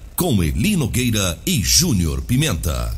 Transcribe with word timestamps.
com 0.21 0.43
Eli 0.43 0.75
Nogueira 0.75 1.35
e 1.47 1.63
Júnior 1.63 2.21
Pimenta. 2.21 2.95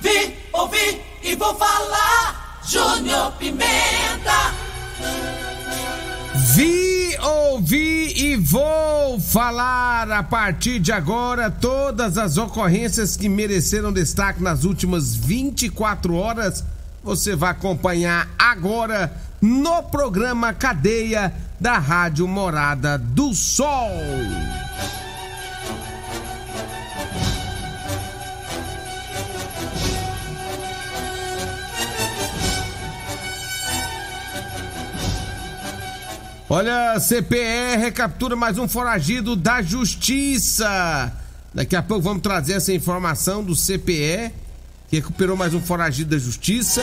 Vi, 0.00 0.34
ouvi 0.52 1.00
e 1.22 1.36
vou 1.36 1.54
falar. 1.54 2.60
Júnior 2.66 3.30
Pimenta. 3.34 4.52
Vi, 6.56 7.16
ouvi 7.20 8.12
e 8.16 8.34
vou 8.34 9.20
falar 9.20 10.10
a 10.10 10.24
partir 10.24 10.80
de 10.80 10.90
agora 10.90 11.48
todas 11.48 12.18
as 12.18 12.36
ocorrências 12.36 13.16
que 13.16 13.28
mereceram 13.28 13.92
destaque 13.92 14.42
nas 14.42 14.64
últimas 14.64 15.14
24 15.14 16.16
horas. 16.16 16.64
Você 17.04 17.36
vai 17.36 17.52
acompanhar 17.52 18.28
agora 18.36 19.27
no 19.40 19.82
programa 19.84 20.52
Cadeia 20.52 21.32
da 21.60 21.78
Rádio 21.78 22.26
Morada 22.26 22.98
do 22.98 23.34
Sol. 23.34 23.90
Olha, 36.50 36.98
CPE 36.98 37.76
recaptura 37.78 38.34
mais 38.34 38.56
um 38.56 38.66
foragido 38.66 39.36
da 39.36 39.60
Justiça. 39.60 41.12
Daqui 41.52 41.76
a 41.76 41.82
pouco 41.82 42.02
vamos 42.02 42.22
trazer 42.22 42.54
essa 42.54 42.72
informação 42.72 43.44
do 43.44 43.54
CPE, 43.54 44.32
que 44.88 44.96
recuperou 44.96 45.36
mais 45.36 45.52
um 45.52 45.60
foragido 45.60 46.10
da 46.10 46.18
Justiça. 46.18 46.82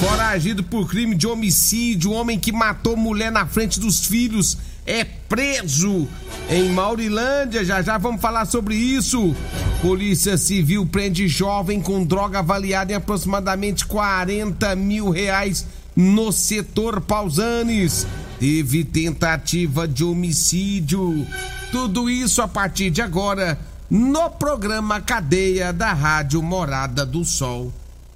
Foragido 0.00 0.64
por 0.64 0.88
crime 0.88 1.14
de 1.14 1.26
homicídio, 1.26 2.12
homem 2.12 2.38
que 2.38 2.52
matou 2.52 2.96
mulher 2.96 3.30
na 3.30 3.46
frente 3.46 3.78
dos 3.78 4.06
filhos 4.06 4.58
é 4.86 5.04
preso 5.04 6.08
em 6.50 6.68
Maurilândia. 6.70 7.64
Já 7.64 7.82
já 7.82 7.98
vamos 7.98 8.20
falar 8.20 8.44
sobre 8.46 8.74
isso. 8.74 9.34
Polícia 9.80 10.36
Civil 10.36 10.86
prende 10.86 11.28
jovem 11.28 11.80
com 11.80 12.04
droga 12.04 12.40
avaliada 12.40 12.92
em 12.92 12.96
aproximadamente 12.96 13.86
40 13.86 14.74
mil 14.76 15.10
reais 15.10 15.66
no 15.94 16.32
setor 16.32 17.00
Pausanes. 17.00 18.06
Teve 18.40 18.84
tentativa 18.84 19.86
de 19.86 20.02
homicídio. 20.02 21.26
Tudo 21.70 22.10
isso 22.10 22.42
a 22.42 22.48
partir 22.48 22.90
de 22.90 23.00
agora 23.00 23.58
no 23.88 24.30
programa 24.30 25.00
Cadeia 25.00 25.72
da 25.72 25.92
Rádio 25.92 26.42
Morada 26.42 27.06
do 27.06 27.24
Sol 27.24 27.72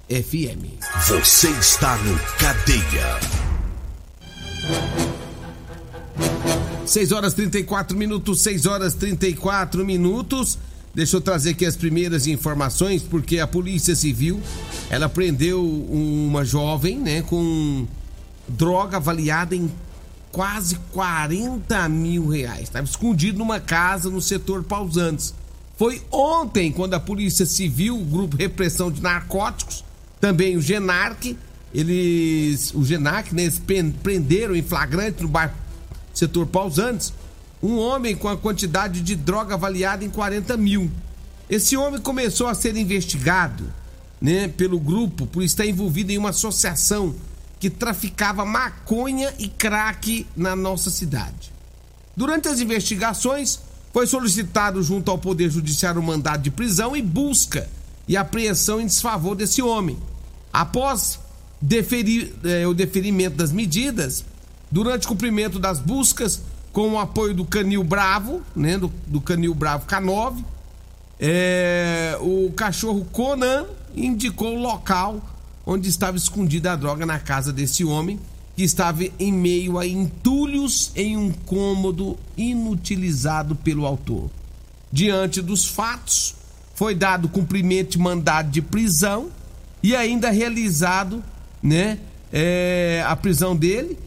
FM. 0.09 0.79
Você 1.09 1.49
está 1.49 1.97
no 1.97 2.17
Cadeia. 2.39 3.19
6 6.85 7.11
horas 7.11 7.33
34 7.33 7.97
minutos, 7.97 8.41
6 8.41 8.65
horas 8.65 8.93
34 8.93 9.85
minutos. 9.85 10.57
Deixa 10.95 11.17
eu 11.17 11.21
trazer 11.21 11.49
aqui 11.49 11.65
as 11.65 11.75
primeiras 11.75 12.25
informações, 12.25 13.03
porque 13.03 13.39
a 13.39 13.45
Polícia 13.45 13.95
Civil 13.95 14.41
ela 14.89 15.09
prendeu 15.09 15.61
uma 15.61 16.45
jovem, 16.45 16.97
né, 16.97 17.21
com 17.23 17.85
droga 18.47 18.95
avaliada 18.95 19.53
em 19.53 19.69
quase 20.31 20.75
40 20.93 21.89
mil 21.89 22.29
reais. 22.29 22.63
Estava 22.63 22.85
escondido 22.85 23.39
numa 23.39 23.59
casa 23.59 24.09
no 24.09 24.21
setor 24.21 24.63
Pausantes. 24.63 25.33
Foi 25.75 26.01
ontem 26.09 26.71
quando 26.71 26.93
a 26.93 26.99
Polícia 26.99 27.45
Civil, 27.45 27.99
o 27.99 28.05
Grupo 28.05 28.37
Repressão 28.37 28.89
de 28.89 29.01
Narcóticos, 29.01 29.83
também 30.19 30.57
o 30.57 30.61
GENARC, 30.61 31.37
eles, 31.73 32.73
o 32.73 32.83
GENARC, 32.83 33.33
né, 33.33 33.43
eles 33.43 33.61
prenderam 34.01 34.55
em 34.55 34.63
flagrante 34.63 35.21
no 35.21 35.29
bairro 35.29 35.53
setor 36.13 36.47
Pausantes, 36.47 37.13
um 37.61 37.77
homem 37.77 38.15
com 38.15 38.27
a 38.27 38.37
quantidade 38.37 39.01
de 39.01 39.15
droga 39.15 39.53
avaliada 39.53 40.03
em 40.03 40.09
40 40.09 40.57
mil. 40.57 40.89
Esse 41.49 41.77
homem 41.77 42.01
começou 42.01 42.47
a 42.47 42.55
ser 42.55 42.75
investigado 42.75 43.71
né, 44.19 44.47
pelo 44.47 44.79
grupo 44.79 45.27
por 45.27 45.43
estar 45.43 45.65
envolvido 45.65 46.11
em 46.11 46.17
uma 46.17 46.29
associação 46.29 47.15
que 47.59 47.69
traficava 47.69 48.45
maconha 48.45 49.33
e 49.39 49.47
crack 49.47 50.25
na 50.35 50.55
nossa 50.55 50.89
cidade. 50.89 51.51
Durante 52.15 52.47
as 52.47 52.59
investigações, 52.59 53.59
foi 53.93 54.05
solicitado 54.05 54.81
junto 54.83 55.09
ao 55.09 55.17
Poder 55.17 55.49
Judiciário 55.49 56.01
um 56.01 56.05
mandado 56.05 56.41
de 56.43 56.51
prisão 56.51 56.95
e 56.95 57.01
busca 57.01 57.69
e 58.07 58.15
apreensão 58.15 58.79
em 58.79 58.85
desfavor 58.85 59.35
desse 59.35 59.61
homem. 59.61 59.97
Após 60.51 61.19
deferir, 61.61 62.33
eh, 62.43 62.65
o 62.67 62.73
deferimento 62.73 63.35
das 63.35 63.51
medidas, 63.51 64.23
durante 64.71 65.05
o 65.05 65.09
cumprimento 65.09 65.59
das 65.59 65.79
buscas, 65.79 66.41
com 66.71 66.93
o 66.93 66.99
apoio 66.99 67.33
do 67.33 67.43
Canil 67.43 67.83
Bravo, 67.83 68.41
né, 68.55 68.77
do, 68.77 68.91
do 69.07 69.19
Canil 69.19 69.53
Bravo 69.53 69.87
K9, 69.87 70.43
eh, 71.19 72.17
o 72.21 72.51
cachorro 72.51 73.05
Conan 73.11 73.65
indicou 73.95 74.55
o 74.55 74.61
local 74.61 75.21
onde 75.67 75.89
estava 75.89 76.15
escondida 76.15 76.71
a 76.71 76.75
droga 76.77 77.05
na 77.05 77.19
casa 77.19 77.51
desse 77.51 77.83
homem, 77.83 78.17
que 78.55 78.63
estava 78.63 79.03
em 79.19 79.33
meio 79.33 79.77
a 79.77 79.85
entulhos 79.85 80.93
em 80.95 81.17
um 81.17 81.29
cômodo 81.29 82.17
inutilizado 82.37 83.53
pelo 83.53 83.85
autor. 83.85 84.31
Diante 84.89 85.41
dos 85.41 85.65
fatos, 85.65 86.35
foi 86.77 86.93
dado 86.93 87.27
cumprimento 87.27 87.93
de 87.93 87.97
mandado 87.97 88.51
de 88.51 88.61
prisão 88.61 89.31
e 89.81 89.95
ainda 89.95 90.29
realizado, 90.29 91.23
né, 91.61 91.97
é, 92.31 93.03
a 93.07 93.15
prisão 93.15 93.55
dele 93.55 93.97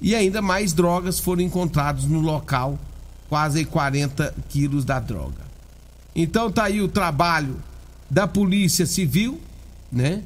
e 0.00 0.14
ainda 0.14 0.40
mais 0.40 0.72
drogas 0.72 1.18
foram 1.18 1.42
encontrados 1.42 2.04
no 2.04 2.20
local, 2.20 2.78
quase 3.28 3.64
40 3.64 4.32
quilos 4.48 4.84
da 4.84 5.00
droga. 5.00 5.42
Então 6.14 6.48
tá 6.48 6.64
aí 6.64 6.80
o 6.80 6.86
trabalho 6.86 7.56
da 8.08 8.28
Polícia 8.28 8.86
Civil, 8.86 9.40
né? 9.90 10.22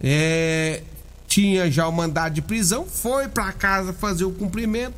É, 0.00 0.82
tinha 1.26 1.70
já 1.70 1.86
o 1.86 1.92
mandado 1.92 2.32
de 2.32 2.40
prisão, 2.40 2.86
foi 2.86 3.28
para 3.28 3.52
casa 3.52 3.92
fazer 3.92 4.24
o 4.24 4.32
cumprimento, 4.32 4.94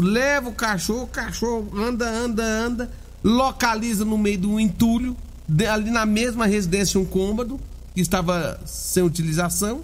leva 0.00 0.48
o 0.48 0.52
cachorro, 0.52 1.04
o 1.04 1.06
cachorro 1.06 1.70
anda, 1.78 2.08
anda, 2.10 2.42
anda, 2.42 2.90
localiza 3.22 4.04
no 4.04 4.18
meio 4.18 4.38
do 4.38 4.58
entulho, 4.58 5.16
ali 5.70 5.90
na 5.90 6.04
mesma 6.04 6.46
residência 6.46 7.00
um 7.00 7.04
cômodo 7.04 7.60
que 7.94 8.00
estava 8.00 8.60
sem 8.64 9.02
utilização, 9.02 9.82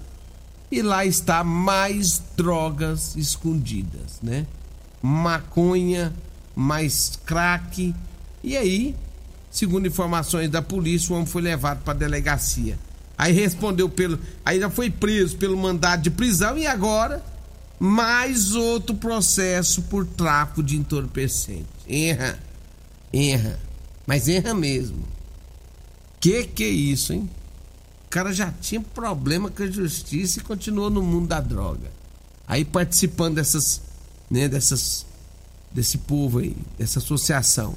e 0.70 0.82
lá 0.82 1.04
está 1.04 1.44
mais 1.44 2.22
drogas 2.36 3.14
escondidas, 3.16 4.18
né? 4.22 4.46
Maconha, 5.02 6.12
mais 6.54 7.18
crack. 7.24 7.94
E 8.42 8.56
aí, 8.56 8.94
segundo 9.50 9.86
informações 9.86 10.50
da 10.50 10.62
polícia, 10.62 11.12
o 11.12 11.16
homem 11.16 11.26
foi 11.26 11.42
levado 11.42 11.82
para 11.84 11.94
delegacia. 11.94 12.78
Aí 13.16 13.32
respondeu 13.32 13.88
pelo, 13.88 14.18
aí 14.44 14.58
já 14.58 14.68
foi 14.68 14.90
preso 14.90 15.36
pelo 15.36 15.56
mandado 15.56 16.02
de 16.02 16.10
prisão 16.10 16.58
e 16.58 16.66
agora 16.66 17.22
mais 17.78 18.54
outro 18.54 18.94
processo 18.96 19.82
por 19.82 20.06
tráfico 20.06 20.62
de 20.62 20.76
entorpecente. 20.76 21.66
Erra. 21.88 22.38
Erra. 23.12 23.60
Mas 24.06 24.28
erra 24.28 24.54
mesmo. 24.54 25.06
Que 26.24 26.44
que 26.44 26.64
é 26.64 26.68
isso, 26.68 27.12
hein? 27.12 27.28
O 28.06 28.08
cara 28.08 28.32
já 28.32 28.50
tinha 28.50 28.80
problema 28.80 29.50
com 29.50 29.62
a 29.62 29.66
justiça 29.66 30.38
e 30.38 30.42
continuou 30.42 30.88
no 30.88 31.02
mundo 31.02 31.28
da 31.28 31.38
droga. 31.38 31.92
Aí 32.48 32.64
participando 32.64 33.34
dessas, 33.34 33.82
né, 34.30 34.48
dessas 34.48 35.04
desse 35.70 35.98
povo 35.98 36.38
aí, 36.38 36.56
dessa 36.78 36.98
associação. 36.98 37.74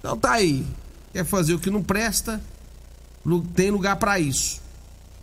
Então 0.00 0.18
tá 0.18 0.32
aí. 0.32 0.66
Quer 1.12 1.24
fazer 1.24 1.54
o 1.54 1.60
que 1.60 1.70
não 1.70 1.80
presta? 1.80 2.42
Tem 3.54 3.70
lugar 3.70 3.94
para 4.00 4.18
isso. 4.18 4.60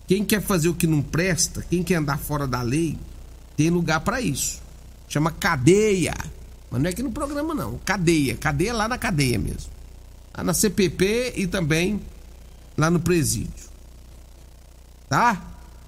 Quem 0.07 0.23
quer 0.23 0.41
fazer 0.41 0.69
o 0.69 0.73
que 0.73 0.87
não 0.87 1.01
presta, 1.01 1.61
quem 1.69 1.83
quer 1.83 1.95
andar 1.95 2.17
fora 2.17 2.47
da 2.47 2.61
lei, 2.61 2.97
tem 3.57 3.69
lugar 3.69 3.99
para 3.99 4.21
isso. 4.21 4.61
Chama 5.09 5.31
cadeia. 5.31 6.15
Mas 6.69 6.81
não 6.81 6.87
é 6.87 6.93
aqui 6.93 7.03
no 7.03 7.11
programa, 7.11 7.53
não. 7.53 7.77
Cadeia. 7.79 8.37
Cadeia 8.37 8.73
lá 8.73 8.87
na 8.87 8.97
cadeia 8.97 9.37
mesmo. 9.37 9.69
Lá 10.33 10.45
na 10.45 10.53
CPP 10.53 11.33
e 11.35 11.45
também 11.45 11.99
lá 12.77 12.89
no 12.89 12.99
presídio. 12.99 13.71
Tá? 15.09 15.41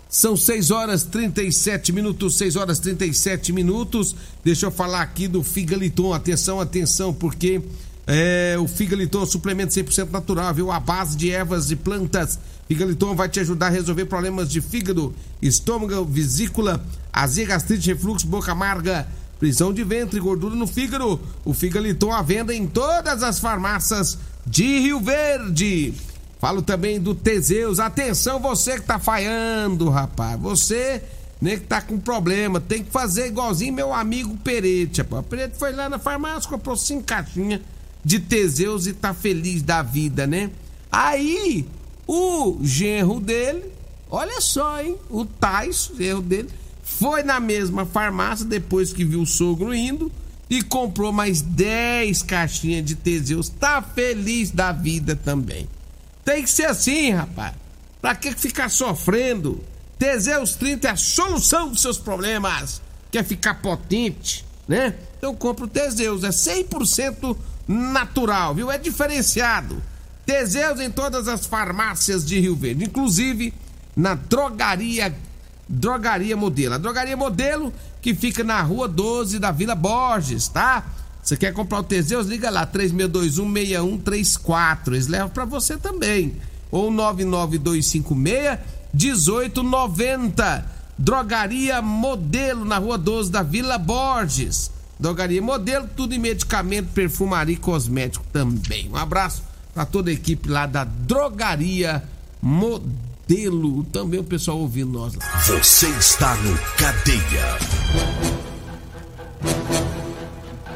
São 0.09 0.37
6 0.37 0.69
horas 0.69 1.03
37 1.03 1.91
minutos, 1.91 2.37
6 2.37 2.55
horas 2.55 2.77
37 2.77 3.51
minutos. 3.51 4.15
Deixa 4.43 4.67
eu 4.67 4.71
falar 4.71 5.01
aqui 5.01 5.27
do 5.27 5.41
Figaliton. 5.41 6.13
Atenção, 6.13 6.61
atenção, 6.61 7.11
porque 7.11 7.61
é, 8.05 8.55
o 8.59 8.67
Figaliton 8.67 9.21
é 9.21 9.23
um 9.23 9.25
suplemento 9.25 9.73
100% 9.73 10.11
natural, 10.11 10.53
viu? 10.53 10.71
A 10.71 10.79
base 10.79 11.17
de 11.17 11.31
ervas 11.31 11.71
e 11.71 11.75
plantas. 11.75 12.37
Figaliton 12.67 13.15
vai 13.15 13.27
te 13.27 13.39
ajudar 13.39 13.67
a 13.67 13.69
resolver 13.69 14.05
problemas 14.05 14.49
de 14.49 14.61
fígado, 14.61 15.15
estômago, 15.41 16.05
vesícula, 16.05 16.85
azia, 17.11 17.47
gastrite, 17.47 17.91
refluxo, 17.91 18.27
boca 18.27 18.51
amarga, 18.51 19.07
prisão 19.39 19.73
de 19.73 19.83
ventre, 19.83 20.19
gordura 20.19 20.53
no 20.53 20.67
fígado. 20.67 21.19
O 21.43 21.53
Figaliton 21.53 22.11
à 22.11 22.21
venda 22.21 22.53
em 22.53 22.67
todas 22.67 23.23
as 23.23 23.39
farmácias 23.39 24.17
de 24.45 24.79
Rio 24.79 24.99
Verde. 24.99 25.93
Falo 26.43 26.61
também 26.61 26.99
do 26.99 27.15
Teseus. 27.15 27.79
Atenção, 27.79 28.37
você 28.37 28.77
que 28.77 28.85
tá 28.85 28.99
falhando, 28.99 29.89
rapaz. 29.89 30.37
Você 30.41 31.01
né, 31.39 31.55
que 31.55 31.61
tá 31.61 31.81
com 31.81 31.97
problema, 31.97 32.59
tem 32.59 32.83
que 32.83 32.91
fazer 32.91 33.27
igualzinho 33.27 33.73
meu 33.73 33.93
amigo 33.93 34.35
Perete. 34.43 35.01
Rapaz. 35.01 35.21
O 35.21 35.29
Perete 35.29 35.57
foi 35.57 35.71
lá 35.71 35.87
na 35.87 35.97
farmácia, 35.97 36.49
comprou 36.49 36.75
cinco 36.75 37.03
caixinhas 37.03 37.61
de 38.03 38.19
Teseus 38.19 38.87
e 38.87 38.91
tá 38.91 39.13
feliz 39.13 39.61
da 39.61 39.81
vida, 39.81 40.27
né? 40.27 40.51
Aí, 40.91 41.65
o 42.05 42.57
genro 42.61 43.21
dele, 43.21 43.63
olha 44.11 44.41
só, 44.41 44.81
hein? 44.81 44.97
O 45.09 45.23
Tais, 45.23 45.91
genro 45.97 46.21
dele, 46.21 46.49
foi 46.83 47.23
na 47.23 47.39
mesma 47.39 47.85
farmácia 47.85 48.45
depois 48.45 48.91
que 48.91 49.05
viu 49.05 49.21
o 49.21 49.25
sogro 49.25 49.73
indo 49.73 50.11
e 50.49 50.61
comprou 50.61 51.13
mais 51.13 51.41
10 51.41 52.21
caixinhas 52.23 52.83
de 52.83 52.95
Teseus. 52.95 53.47
Tá 53.47 53.81
feliz 53.81 54.51
da 54.51 54.73
vida 54.73 55.15
também. 55.15 55.69
Tem 56.23 56.43
que 56.43 56.49
ser 56.49 56.65
assim, 56.65 57.11
rapaz. 57.11 57.53
Pra 58.01 58.15
que 58.15 58.31
ficar 58.33 58.69
sofrendo? 58.69 59.63
Teseus 59.97 60.55
30 60.55 60.87
é 60.87 60.91
a 60.91 60.95
solução 60.95 61.69
dos 61.69 61.81
seus 61.81 61.97
problemas. 61.97 62.81
Quer 63.11 63.23
ficar 63.23 63.55
potente, 63.55 64.45
né? 64.67 64.95
Então 65.17 65.35
compra 65.35 65.65
o 65.65 65.67
Teseus, 65.67 66.23
é 66.23 66.29
100% 66.29 67.37
natural, 67.67 68.55
viu? 68.55 68.71
É 68.71 68.77
diferenciado. 68.77 69.81
Teseus 70.25 70.79
em 70.79 70.89
todas 70.89 71.27
as 71.27 71.45
farmácias 71.45 72.25
de 72.25 72.39
Rio 72.39 72.55
Verde, 72.55 72.85
inclusive 72.85 73.53
na 73.95 74.15
drogaria 74.15 75.15
Drogaria 75.67 76.35
Modelo. 76.35 76.75
A 76.75 76.77
Drogaria 76.77 77.15
Modelo 77.15 77.73
que 78.01 78.13
fica 78.13 78.43
na 78.43 78.61
Rua 78.61 78.87
12 78.87 79.39
da 79.39 79.51
Vila 79.51 79.75
Borges, 79.75 80.49
tá? 80.49 80.83
Você 81.23 81.37
quer 81.37 81.53
comprar 81.53 81.79
o 81.79 81.83
Teseus? 81.83 82.27
Liga 82.27 82.49
lá, 82.49 82.67
3621-6134. 82.67 84.87
Eles 84.87 85.07
levam 85.07 85.29
para 85.29 85.45
você 85.45 85.77
também. 85.77 86.33
Ou 86.69 86.91
99256 86.91 88.59
1890. 88.93 90.73
Drogaria 90.97 91.81
Modelo 91.81 92.65
na 92.65 92.77
Rua 92.77 92.97
12 92.97 93.31
da 93.31 93.41
Vila 93.41 93.77
Borges. 93.77 94.69
Drogaria 94.99 95.41
Modelo, 95.41 95.89
tudo 95.95 96.13
em 96.13 96.19
medicamento, 96.19 96.89
perfumaria 96.93 97.55
e 97.55 97.57
cosmético 97.57 98.25
também. 98.31 98.89
Um 98.89 98.97
abraço 98.97 99.43
para 99.73 99.85
toda 99.85 100.09
a 100.09 100.13
equipe 100.13 100.49
lá 100.49 100.65
da 100.65 100.83
Drogaria 100.83 102.03
Modelo. 102.41 103.85
Também 103.85 104.19
o 104.19 104.23
pessoal 104.23 104.59
ouvindo 104.59 104.91
nós 104.91 105.15
lá. 105.15 105.25
Você 105.47 105.87
está 105.87 106.35
no 106.35 106.57
Cadeia. 106.77 107.57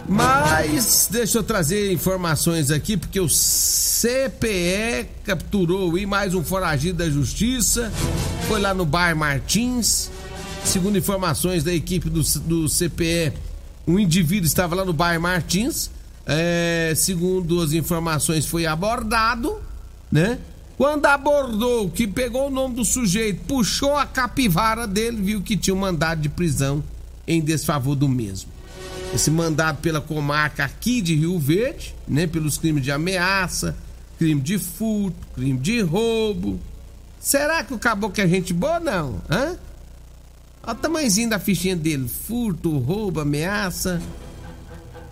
Mas 0.08 1.10
deixa 1.12 1.40
eu 1.40 1.44
trazer 1.44 1.92
informações 1.92 2.72
aqui, 2.72 2.96
porque 2.96 3.20
o 3.20 3.28
CPE 3.28 5.06
capturou 5.26 5.98
e 5.98 6.06
mais 6.06 6.34
um 6.34 6.42
foragido 6.42 7.00
da 7.00 7.10
justiça. 7.10 7.92
Foi 8.48 8.62
lá 8.62 8.74
no 8.74 8.86
Bar 8.86 9.18
Martins. 9.18 10.10
Segundo 10.64 10.98
informações 10.98 11.64
da 11.64 11.74
equipe 11.74 12.10
do, 12.10 12.22
do 12.40 12.70
CPE, 12.70 13.34
um 13.86 14.00
indivíduo 14.00 14.48
estava 14.48 14.76
lá 14.76 14.86
no 14.86 14.94
Bar 14.94 15.20
Martins. 15.20 15.92
É, 16.26 16.94
segundo 16.96 17.62
as 17.62 17.74
informações, 17.74 18.46
foi 18.46 18.66
abordado, 18.66 19.60
né? 20.10 20.40
Quando 20.78 21.06
abordou, 21.06 21.90
que 21.90 22.08
pegou 22.08 22.48
o 22.48 22.52
nome 22.52 22.76
do 22.76 22.86
sujeito, 22.86 23.44
puxou 23.46 23.98
a 23.98 24.06
capivara 24.06 24.88
dele, 24.88 25.22
viu 25.22 25.42
que 25.42 25.58
tinha 25.58 25.74
um 25.74 25.80
mandado 25.80 26.22
de 26.22 26.30
prisão 26.30 26.84
em 27.28 27.42
desfavor 27.42 27.96
do 27.96 28.08
mesmo 28.08 28.57
esse 29.18 29.32
mandado 29.32 29.80
pela 29.80 30.00
comarca 30.00 30.64
aqui 30.64 31.02
de 31.02 31.16
Rio 31.16 31.40
Verde, 31.40 31.96
né, 32.08 32.28
pelos 32.28 32.58
crimes 32.58 32.84
de 32.84 32.92
ameaça, 32.92 33.76
crime 34.18 34.40
de 34.40 34.60
furto, 34.60 35.18
crime 35.34 35.58
de 35.58 35.82
roubo. 35.82 36.60
Será 37.20 37.64
que 37.64 37.74
o 37.74 37.80
caboclo 37.80 38.24
é 38.24 38.28
gente 38.28 38.54
boa 38.54 38.80
não? 38.80 39.20
Hã? 39.30 39.58
Olha 40.64 40.72
o 40.72 40.76
tamanhozinho 40.76 41.30
da 41.32 41.40
fichinha 41.40 41.76
dele, 41.76 42.08
furto, 42.08 42.78
roubo, 42.78 43.20
ameaça. 43.20 44.00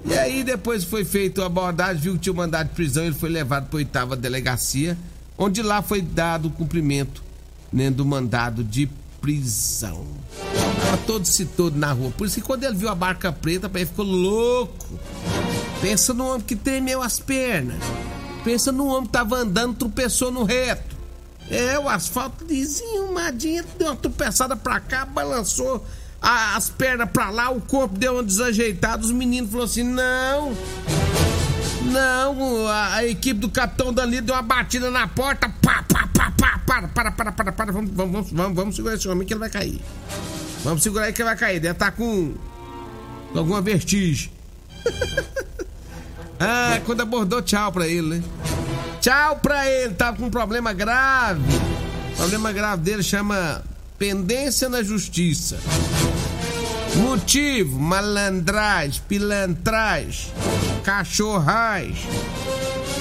E 0.06 0.14
aí 0.14 0.44
depois 0.44 0.84
foi 0.84 1.04
feito 1.04 1.42
a 1.42 1.48
abordagem, 1.48 2.02
viu 2.02 2.14
que 2.14 2.20
tinha 2.20 2.34
um 2.34 2.36
mandado 2.36 2.70
de 2.70 2.76
prisão, 2.76 3.06
ele 3.06 3.16
foi 3.16 3.30
levado 3.30 3.70
para 3.70 3.78
oitava 3.78 4.16
delegacia, 4.16 4.96
onde 5.36 5.64
lá 5.64 5.82
foi 5.82 6.02
dado 6.02 6.50
o 6.50 6.52
cumprimento 6.52 7.24
né, 7.74 7.90
do 7.90 8.06
mandado 8.06 8.64
de 8.64 8.88
prisão. 9.26 10.06
Tava 10.84 10.98
todo 10.98 11.26
se 11.26 11.46
todo 11.46 11.76
na 11.76 11.92
rua. 11.92 12.12
Por 12.16 12.28
isso 12.28 12.36
que 12.36 12.42
quando 12.42 12.64
ele 12.64 12.76
viu 12.76 12.88
a 12.88 12.94
barca 12.94 13.32
preta, 13.32 13.70
ele 13.74 13.88
ficou 13.88 14.06
louco. 14.06 15.00
Pensa 15.82 16.14
no 16.14 16.28
homem 16.28 16.42
que 16.42 16.56
tremeu 16.56 17.02
as 17.02 17.20
pernas. 17.20 17.80
Pensa 18.44 18.72
no 18.72 18.86
homem 18.86 19.06
que 19.06 19.10
tava 19.10 19.38
andando, 19.38 19.74
tropeçou 19.74 20.32
no 20.32 20.44
reto. 20.44 20.96
É, 21.50 21.80
o 21.80 21.90
asfalto 21.90 22.46
desenhumadinho, 22.46 23.64
deu 23.80 23.88
uma 23.88 23.96
tropeçada 23.96 24.56
pra 24.56 24.80
cá, 24.80 25.06
balançou 25.06 25.84
a, 26.22 26.56
as 26.56 26.70
pernas 26.70 27.10
pra 27.10 27.32
lá, 27.32 27.50
o 27.50 27.62
corpo 27.62 27.98
deu 27.98 28.14
uma 28.14 28.24
desajeitada. 28.24 29.04
Os 29.04 29.12
meninos 29.12 29.50
falaram 29.50 29.72
assim: 29.72 29.84
não, 29.84 30.56
não, 31.86 32.68
a, 32.68 32.96
a, 32.96 33.06
equipe 33.06 33.40
do 33.40 33.50
capitão 33.50 33.94
Danilo 33.94 34.26
deu 34.26 34.36
uma 34.36 34.42
batida 34.42 34.92
na 34.92 35.08
porta, 35.08 35.50
pá, 35.62 35.84
pá, 35.88 36.08
pá, 36.14 36.32
pá, 36.38 36.60
para, 36.66 36.88
para, 36.88 37.12
para, 37.12 37.32
para, 37.32 37.52
para, 37.52 37.72
vamos, 37.72 37.92
vamos, 37.92 38.32
vamos, 38.32 38.56
vamos 38.56 38.76
segurar 38.76 38.96
esse 38.96 39.08
homem 39.08 39.26
que 39.28 39.34
ele 39.34 39.40
vai 39.40 39.50
cair. 39.50 39.82
Vamos 40.64 40.84
segurar 40.84 41.06
aí 41.06 41.14
que 41.14 41.22
ele 41.22 41.30
vai 41.30 41.38
cair, 41.38 41.60
deve 41.60 41.74
estar 41.74 41.86
tá 41.86 41.92
com, 41.92 42.34
com 43.32 43.40
alguma 43.40 43.62
vertigem. 43.62 44.32
ah, 46.40 46.80
quando 46.86 47.02
abordou, 47.02 47.42
tchau 47.42 47.72
pra 47.72 47.88
ele, 47.88 48.18
né? 48.18 48.24
Tchau 49.00 49.38
pra 49.38 49.70
ele, 49.70 49.94
tava 49.94 50.18
com 50.18 50.26
um 50.26 50.32
problema 50.32 50.74
grave. 50.74 51.42
O 52.14 52.18
problema 52.18 52.52
grave 52.52 52.82
dele 52.82 53.04
chama 53.04 53.64
pendência 53.98 54.68
na 54.68 54.82
justiça. 54.82 55.58
Motivo: 56.98 57.80
malandragem, 57.80 59.02
pilantragem, 59.08 60.32
cachorragem. 60.84 61.96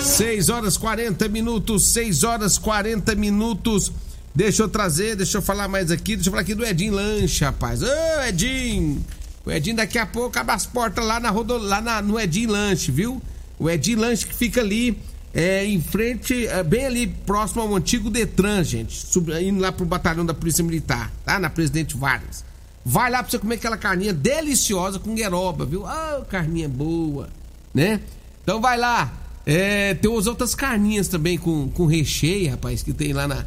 6 0.01 0.49
horas 0.49 0.77
40 0.77 1.29
minutos, 1.29 1.87
6 1.87 2.25
horas 2.25 2.59
40 2.59 3.15
minutos. 3.15 3.93
Deixa 4.35 4.65
eu 4.65 4.69
trazer, 4.69 5.17
deixa 5.17 5.39
eu 5.39 5.43
falar 5.43 5.69
mais 5.69 5.91
aqui. 5.91 6.17
Deixa 6.17 6.29
eu 6.29 6.33
falar 6.33 6.43
aqui 6.43 6.55
do 6.55 6.65
Edinho 6.65 6.95
Lanche, 6.95 7.45
rapaz. 7.45 7.83
Ô, 7.83 7.87
Edinho! 8.27 9.05
O 9.47 9.51
Edinho 9.51 9.77
daqui 9.77 9.99
a 9.99 10.07
pouco 10.07 10.39
abre 10.39 10.55
as 10.55 10.67
portas 10.67 11.05
lá, 11.05 11.21
na 11.21 11.31
rodo, 11.31 11.57
lá 11.57 11.81
na, 11.81 12.03
no 12.03 12.19
Edinho 12.19 12.51
Lanche, 12.51 12.91
viu? 12.91 13.23
O 13.59 13.71
Edinho 13.71 14.01
Lanche 14.01 14.27
que 14.27 14.35
fica 14.35 14.61
ali 14.61 14.99
é, 15.33 15.65
em 15.65 15.81
frente, 15.81 16.47
é, 16.47 16.63
bem 16.63 16.87
ali 16.87 17.07
próximo 17.07 17.63
ao 17.63 17.75
antigo 17.75 18.11
Detran, 18.11 18.65
gente. 18.65 19.07
Sub, 19.07 19.33
indo 19.43 19.61
lá 19.61 19.71
pro 19.71 19.87
batalhão 19.87 20.27
da 20.27 20.35
Polícia 20.35 20.65
Militar, 20.65 21.13
tá? 21.25 21.39
Na 21.39 21.49
Presidente 21.49 21.97
Vargas. 21.97 22.45
Vai 22.85 23.11
lá 23.11 23.23
pra 23.23 23.31
você 23.31 23.38
comer 23.38 23.55
aquela 23.55 23.76
carninha 23.76 24.12
deliciosa 24.12 24.99
com 24.99 25.14
gueroba, 25.14 25.64
viu? 25.64 25.87
Ah, 25.87 26.23
carninha 26.29 26.69
boa, 26.69 27.29
né? 27.73 28.00
Então 28.43 28.61
vai 28.61 28.76
lá. 28.76 29.11
É, 29.47 29.95
tem 29.95 30.11
umas 30.11 30.26
outras 30.26 30.55
carninhas 30.55 31.09
também 31.09 31.38
com, 31.38 31.69
com 31.69 31.87
recheio, 31.87 32.50
rapaz, 32.50 32.83
que 32.83 32.93
tem 32.93 33.12
lá 33.12 33.26
na. 33.26 33.45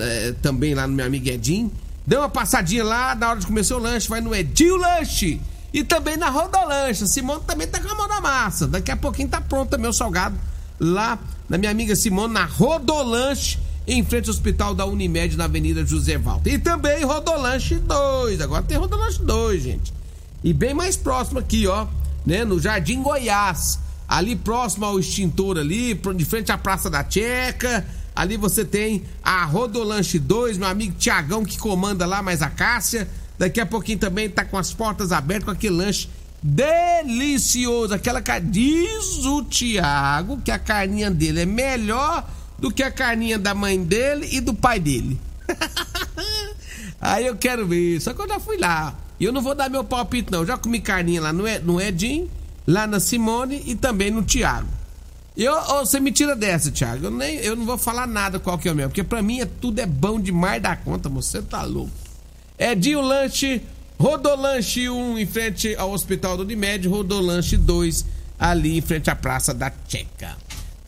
É, 0.00 0.32
também 0.42 0.74
lá 0.74 0.86
no 0.86 0.94
meu 0.94 1.06
amigo 1.06 1.28
Edinho. 1.28 1.72
Dê 2.06 2.16
uma 2.16 2.28
passadinha 2.28 2.84
lá 2.84 3.14
na 3.14 3.30
hora 3.30 3.40
de 3.40 3.46
comer 3.46 3.64
seu 3.64 3.78
lanche, 3.78 4.08
vai 4.08 4.20
no 4.20 4.34
Edinho 4.34 4.76
Lanche. 4.76 5.40
E 5.72 5.84
também 5.84 6.16
na 6.16 6.30
Rodolanche. 6.30 7.06
Simone 7.06 7.42
também 7.46 7.66
tá 7.66 7.78
com 7.80 7.88
a 7.88 7.94
mão 7.94 8.08
na 8.08 8.20
massa. 8.20 8.66
Daqui 8.66 8.90
a 8.90 8.96
pouquinho 8.96 9.28
tá 9.28 9.40
pronto 9.40 9.68
também 9.68 9.90
o 9.90 9.92
salgado 9.92 10.34
lá 10.80 11.18
na 11.48 11.58
minha 11.58 11.70
amiga 11.70 11.94
Simone, 11.96 12.32
na 12.32 12.44
Rodolanche, 12.44 13.58
em 13.88 14.04
frente 14.04 14.28
ao 14.28 14.34
hospital 14.34 14.74
da 14.74 14.84
Unimed, 14.84 15.34
na 15.34 15.44
Avenida 15.44 15.84
José 15.84 16.18
Valdo. 16.18 16.46
E 16.46 16.58
também 16.58 17.02
Rodolanche 17.04 17.76
2. 17.76 18.38
Agora 18.42 18.62
tem 18.62 18.76
Rodolanche 18.76 19.22
2, 19.22 19.62
gente. 19.62 19.94
E 20.44 20.52
bem 20.52 20.74
mais 20.74 20.94
próximo 20.94 21.38
aqui, 21.38 21.66
ó, 21.66 21.86
né, 22.24 22.44
no 22.44 22.60
Jardim 22.60 23.02
Goiás. 23.02 23.78
Ali 24.06 24.36
próximo 24.36 24.84
ao 24.84 25.00
extintor 25.00 25.58
ali, 25.58 25.94
de 25.94 26.24
frente 26.26 26.52
à 26.52 26.58
Praça 26.58 26.90
da 26.90 27.04
Checa. 27.08 27.86
Ali 28.14 28.36
você 28.36 28.62
tem 28.62 29.04
a 29.22 29.44
Rodolanche 29.46 30.18
2, 30.18 30.58
meu 30.58 30.68
amigo 30.68 30.94
Tiagão 30.98 31.42
que 31.42 31.56
comanda 31.58 32.04
lá, 32.04 32.20
mais 32.20 32.42
a 32.42 32.50
Cássia. 32.50 33.08
Daqui 33.38 33.58
a 33.58 33.66
pouquinho 33.66 33.98
também 33.98 34.28
tá 34.28 34.44
com 34.44 34.58
as 34.58 34.72
portas 34.72 35.12
abertas 35.12 35.44
com 35.46 35.50
aquele 35.50 35.76
lanche 35.76 36.10
delicioso. 36.42 37.94
Aquela 37.94 38.20
diz 38.38 39.24
o 39.24 39.42
Tiago 39.44 40.40
que 40.44 40.50
a 40.50 40.58
carninha 40.58 41.10
dele 41.10 41.40
é 41.40 41.46
melhor 41.46 42.28
do 42.58 42.70
que 42.70 42.82
a 42.82 42.90
carninha 42.90 43.38
da 43.38 43.54
mãe 43.54 43.82
dele 43.82 44.28
e 44.32 44.40
do 44.40 44.52
pai 44.54 44.80
dele. 44.80 45.18
Aí 47.00 47.26
eu 47.26 47.36
quero 47.36 47.66
ver, 47.66 48.00
só 48.00 48.12
que 48.12 48.20
eu 48.20 48.28
já 48.28 48.40
fui 48.40 48.56
lá. 48.56 48.94
E 49.20 49.24
eu 49.24 49.32
não 49.32 49.40
vou 49.40 49.54
dar 49.54 49.70
meu 49.70 49.84
palpite, 49.84 50.30
não. 50.30 50.44
Já 50.44 50.56
comi 50.56 50.80
carninha 50.80 51.20
lá 51.20 51.32
no, 51.32 51.80
Edinho, 51.80 52.30
lá 52.66 52.86
na 52.86 53.00
Simone 53.00 53.62
e 53.66 53.74
também 53.74 54.10
no 54.10 54.22
Tiago. 54.22 54.68
Eu, 55.36 55.52
oh, 55.52 55.86
você 55.86 56.00
me 56.00 56.10
tira 56.10 56.34
dessa, 56.34 56.70
Thiago. 56.70 57.06
Eu, 57.06 57.10
nem, 57.10 57.36
eu 57.36 57.54
não 57.54 57.64
vou 57.64 57.78
falar 57.78 58.06
nada 58.06 58.40
qual 58.40 58.58
que 58.58 58.68
é 58.68 58.72
o 58.72 58.74
meu, 58.74 58.88
porque 58.88 59.04
pra 59.04 59.22
mim 59.22 59.40
é, 59.40 59.46
tudo 59.46 59.78
é 59.78 59.86
bom 59.86 60.20
demais 60.20 60.60
da 60.60 60.74
conta, 60.74 61.08
você 61.08 61.40
tá 61.40 61.62
louco. 61.62 61.92
Edinho 62.58 63.00
Lanche 63.00 63.62
Rodolanche 63.98 64.88
1 64.88 65.18
em 65.18 65.26
frente 65.26 65.74
ao 65.74 65.90
Hospital 65.90 66.36
do 66.36 66.44
Unimed, 66.44 66.86
Rodolanche 66.86 67.56
2 67.56 68.04
ali 68.38 68.78
em 68.78 68.80
frente 68.80 69.10
à 69.10 69.16
Praça 69.16 69.52
da 69.52 69.72
Checa. 69.88 70.36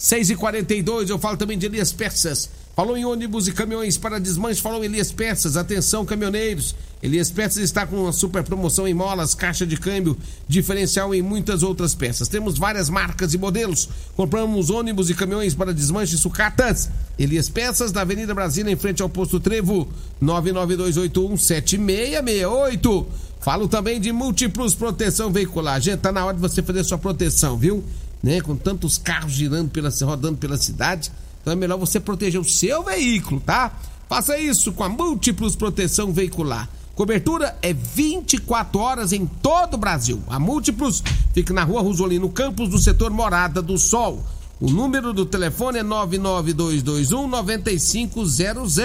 6 0.01 0.31
e 0.31 0.35
42 0.35 1.11
eu 1.11 1.19
falo 1.19 1.37
também 1.37 1.59
de 1.59 1.67
Elias 1.67 1.93
Peças. 1.93 2.49
Falou 2.75 2.97
em 2.97 3.05
ônibus 3.05 3.47
e 3.47 3.53
caminhões 3.53 3.99
para 3.99 4.19
desmanche, 4.19 4.63
falou 4.63 4.83
Elias 4.83 5.13
Peças. 5.13 5.59
Atenção, 5.59 6.07
caminhoneiros. 6.07 6.75
Elias 7.03 7.31
Peças 7.31 7.63
está 7.63 7.87
com 7.87 8.05
uma 8.05 8.13
super 8.13 8.43
promoção 8.43 8.89
em 8.89 8.95
molas, 8.95 9.35
caixa 9.35 9.67
de 9.67 9.77
câmbio, 9.77 10.17
diferencial 10.49 11.15
em 11.15 11.21
muitas 11.21 11.63
outras 11.63 11.95
peças. 11.95 12.29
Temos 12.29 12.57
várias 12.57 12.89
marcas 12.89 13.35
e 13.35 13.39
modelos. 13.39 13.91
Compramos 14.17 14.71
ônibus 14.71 15.11
e 15.11 15.15
caminhões 15.15 15.53
para 15.53 15.75
desmanche 15.75 16.17
sucatas. 16.17 16.89
Elias 17.19 17.51
Peças, 17.51 17.93
da 17.93 18.01
Avenida 18.01 18.35
Brasília, 18.35 18.73
em 18.73 18.77
frente 18.77 19.03
ao 19.03 19.09
posto 19.11 19.39
Trevo, 19.39 19.87
992817668. 20.23 23.07
Falo 23.39 23.69
também 23.69 24.01
de 24.01 24.13
múltiplos 24.13 24.75
proteção 24.75 25.31
veicular. 25.31 25.79
Gente, 25.79 26.01
tá 26.01 26.11
na 26.11 26.25
hora 26.25 26.37
de 26.37 26.41
você 26.41 26.63
fazer 26.63 26.85
sua 26.85 26.97
proteção, 26.97 27.59
viu? 27.59 27.85
Né? 28.23 28.41
Com 28.41 28.57
tantos 28.57 28.99
carros 28.99 29.33
girando 29.33 29.71
pela, 29.71 29.91
rodando 30.03 30.39
pela 30.39 30.57
cidade. 30.57 31.11
Então 31.41 31.53
é 31.53 31.57
melhor 31.57 31.79
você 31.79 31.99
proteger 31.99 32.41
o 32.41 32.45
seu 32.45 32.83
veículo, 32.83 33.41
tá? 33.41 33.73
Faça 34.09 34.39
isso 34.39 34.73
com 34.73 34.85
a 34.85 34.89
Múltiplos 34.89 35.57
Proteção 35.57 36.13
Veicular. 36.13 36.69
Cobertura 36.95 37.57
é 37.63 37.73
24 37.73 38.79
horas 38.79 39.13
em 39.13 39.25
todo 39.25 39.75
o 39.75 39.79
Brasil. 39.79 40.23
A 40.29 40.39
Múltiplos 40.39 41.03
fica 41.33 41.55
na 41.55 41.65
rua 41.65 41.81
Rosolino 41.81 42.29
Campos, 42.29 42.69
do 42.69 42.79
setor 42.79 43.11
Morada 43.11 43.63
do 43.63 43.79
Sol. 43.79 44.23
O 44.61 44.69
número 44.69 45.15
do 45.15 45.25
telefone 45.25 45.79
é 45.79 45.83
99221 45.83 47.27
9500. 47.27 48.77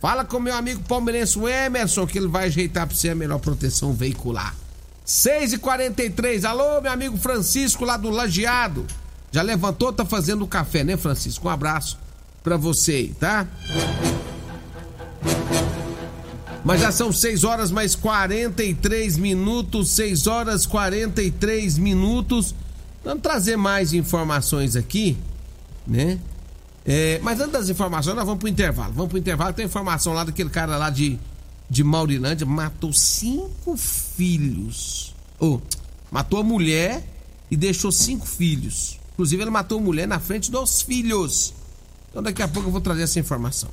Fala 0.00 0.24
com 0.24 0.40
meu 0.40 0.56
amigo 0.56 0.82
palmeirense 0.82 1.38
Emerson 1.38 2.06
que 2.06 2.18
ele 2.18 2.26
vai 2.26 2.46
ajeitar 2.46 2.86
para 2.86 2.96
você 2.96 3.10
a 3.10 3.14
melhor 3.14 3.38
proteção 3.38 3.92
veicular. 3.92 4.56
6 5.08 5.54
e 5.54 5.58
43 5.58 6.44
alô, 6.44 6.82
meu 6.82 6.92
amigo 6.92 7.16
Francisco 7.16 7.82
lá 7.82 7.96
do 7.96 8.10
Lajeado. 8.10 8.86
Já 9.32 9.40
levantou, 9.40 9.90
tá 9.90 10.04
fazendo 10.04 10.44
o 10.44 10.46
café, 10.46 10.84
né, 10.84 10.98
Francisco? 10.98 11.48
Um 11.48 11.50
abraço 11.50 11.98
para 12.44 12.58
você, 12.58 13.10
tá? 13.18 13.48
Mas 16.62 16.82
já 16.82 16.92
são 16.92 17.10
6 17.10 17.42
horas 17.42 17.70
mais 17.70 17.94
43 17.94 19.16
minutos, 19.16 19.88
6 19.92 20.26
horas 20.26 20.66
43 20.66 21.78
minutos. 21.78 22.54
Vamos 23.02 23.22
trazer 23.22 23.56
mais 23.56 23.94
informações 23.94 24.76
aqui, 24.76 25.16
né? 25.86 26.18
É, 26.84 27.18
mas 27.22 27.40
antes 27.40 27.52
das 27.52 27.68
informações, 27.70 28.14
nós 28.14 28.26
vamos 28.26 28.40
pro 28.40 28.48
intervalo. 28.48 28.92
Vamos 28.92 29.08
pro 29.08 29.18
intervalo, 29.18 29.54
tem 29.54 29.64
informação 29.64 30.12
lá 30.12 30.24
daquele 30.24 30.50
cara 30.50 30.76
lá 30.76 30.90
de, 30.90 31.18
de 31.68 31.84
Maurilândia, 31.84 32.46
matou 32.46 32.92
cinco 32.92 33.76
filhos. 33.76 35.14
Oh, 35.38 35.60
matou 36.10 36.40
a 36.40 36.42
mulher 36.42 37.04
e 37.50 37.56
deixou 37.56 37.92
cinco 37.92 38.26
filhos. 38.26 38.98
Inclusive, 39.12 39.42
ele 39.42 39.50
matou 39.50 39.78
a 39.78 39.82
mulher 39.82 40.06
na 40.06 40.18
frente 40.20 40.50
dos 40.50 40.82
filhos. 40.82 41.52
Então, 42.10 42.22
daqui 42.22 42.42
a 42.42 42.48
pouco 42.48 42.68
eu 42.68 42.72
vou 42.72 42.80
trazer 42.80 43.02
essa 43.02 43.20
informação. 43.20 43.68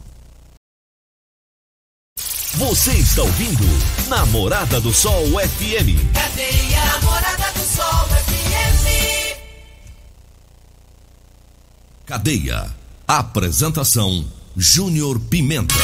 Você 2.55 2.91
está 2.93 3.21
ouvindo 3.21 3.65
Namorada 4.07 4.79
do 4.79 4.93
Sol 4.93 5.25
FM. 5.27 6.13
Cadê 6.13 6.75
a 6.75 6.85
Namorada 6.85 7.51
do 7.51 7.59
Sol 7.59 8.07
FM? 8.07 9.35
Cadeia. 12.05 12.73
Apresentação: 13.07 14.25
Júnior 14.55 15.19
Pimenta. 15.19 15.75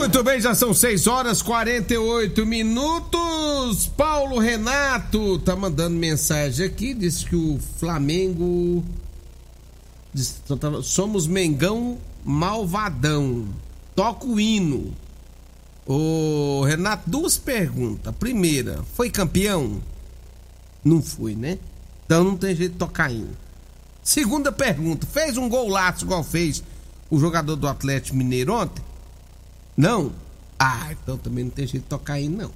Muito 0.00 0.24
bem, 0.24 0.40
já 0.40 0.54
são 0.54 0.72
6 0.72 1.06
horas 1.06 1.42
48 1.42 2.46
minutos. 2.46 3.86
Paulo 3.86 4.38
Renato 4.38 5.38
tá 5.40 5.54
mandando 5.54 5.94
mensagem 5.94 6.64
aqui, 6.64 6.94
diz 6.94 7.22
que 7.22 7.36
o 7.36 7.60
Flamengo. 7.78 8.82
somos 10.82 11.26
Mengão 11.26 11.98
malvadão. 12.24 13.46
Toca 13.94 14.24
o 14.26 14.40
hino. 14.40 14.96
Ô 15.84 16.64
Renato, 16.64 17.02
duas 17.06 17.36
perguntas. 17.36 18.14
Primeira, 18.18 18.82
foi 18.94 19.10
campeão? 19.10 19.82
Não 20.82 21.02
foi, 21.02 21.34
né? 21.34 21.58
Então 22.06 22.24
não 22.24 22.38
tem 22.38 22.56
jeito 22.56 22.72
de 22.72 22.78
tocar 22.78 23.12
hino. 23.12 23.36
Segunda 24.02 24.50
pergunta, 24.50 25.06
fez 25.06 25.36
um 25.36 25.46
golaço 25.46 26.06
igual 26.06 26.24
fez 26.24 26.64
o 27.10 27.20
jogador 27.20 27.54
do 27.54 27.68
Atlético 27.68 28.16
Mineiro 28.16 28.54
ontem? 28.54 28.89
Não? 29.76 30.12
Ah, 30.58 30.88
então 30.92 31.16
também 31.16 31.44
não 31.44 31.50
tem 31.50 31.66
jeito 31.66 31.84
de 31.84 31.88
tocar 31.88 32.20
hino, 32.20 32.36
não. 32.36 32.50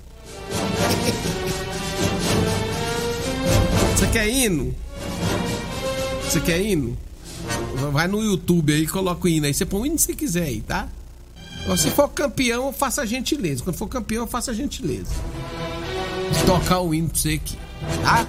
Você 3.96 4.06
quer 4.08 4.28
hino? 4.28 4.74
Você 6.22 6.40
quer 6.40 6.60
hino? 6.60 6.98
Vai 7.92 8.08
no 8.08 8.22
YouTube 8.22 8.72
aí, 8.72 8.86
coloca 8.86 9.24
o 9.24 9.28
hino 9.28 9.46
aí. 9.46 9.54
Você 9.54 9.64
põe 9.64 9.80
o 9.80 9.86
hino 9.86 9.98
se 9.98 10.14
quiser 10.14 10.44
aí, 10.44 10.60
tá? 10.60 10.88
Se 11.78 11.90
for 11.90 12.08
campeão, 12.08 12.72
faça 12.72 13.02
a 13.02 13.06
gentileza. 13.06 13.62
Quando 13.64 13.76
for 13.76 13.88
campeão, 13.88 14.26
faça 14.26 14.50
a 14.50 14.54
gentileza. 14.54 15.10
Tocar 16.46 16.80
o 16.80 16.94
hino 16.94 17.08
pra 17.08 17.18
você 17.18 17.30
aqui, 17.30 17.56
tá? 18.02 18.26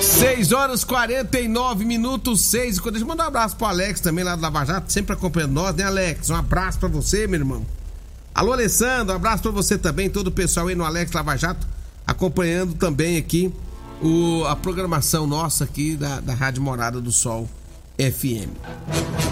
6 0.00 0.50
horas 0.50 0.82
49 0.82 1.84
minutos, 1.84 2.40
6 2.40 2.78
e 2.78 2.82
Deixa 2.82 2.98
eu 2.98 3.06
mandar 3.06 3.24
um 3.24 3.28
abraço 3.28 3.54
pro 3.54 3.66
Alex 3.66 4.00
também 4.00 4.24
lá 4.24 4.34
do 4.34 4.42
Lava 4.42 4.64
Jato, 4.64 4.92
sempre 4.92 5.12
acompanhando 5.12 5.52
nós, 5.52 5.76
né, 5.76 5.84
Alex? 5.84 6.30
Um 6.30 6.34
abraço 6.34 6.80
pra 6.80 6.88
você, 6.88 7.28
meu 7.28 7.38
irmão. 7.38 7.64
Alô, 8.34 8.52
Alessandro, 8.52 9.14
abraço 9.14 9.42
pra 9.42 9.52
você 9.52 9.76
também, 9.76 10.08
todo 10.08 10.28
o 10.28 10.32
pessoal 10.32 10.68
aí 10.68 10.74
no 10.74 10.84
Alex 10.84 11.12
Lava 11.12 11.36
Jato, 11.36 11.66
acompanhando 12.06 12.74
também 12.74 13.18
aqui 13.18 13.52
o, 14.02 14.44
a 14.46 14.56
programação 14.56 15.26
nossa 15.26 15.64
aqui 15.64 15.96
da, 15.96 16.18
da 16.18 16.32
Rádio 16.32 16.62
Morada 16.62 17.00
do 17.00 17.12
Sol 17.12 17.48
FM. 17.98 18.50